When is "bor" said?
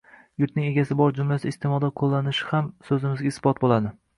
1.01-1.13